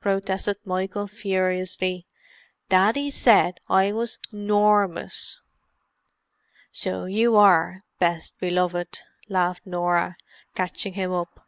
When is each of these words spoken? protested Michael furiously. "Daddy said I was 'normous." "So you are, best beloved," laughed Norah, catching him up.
protested 0.00 0.58
Michael 0.66 1.08
furiously. 1.08 2.06
"Daddy 2.68 3.10
said 3.10 3.58
I 3.70 3.90
was 3.90 4.18
'normous." 4.30 5.40
"So 6.70 7.06
you 7.06 7.36
are, 7.36 7.80
best 7.98 8.38
beloved," 8.38 8.98
laughed 9.30 9.64
Norah, 9.64 10.18
catching 10.54 10.92
him 10.92 11.14
up. 11.14 11.40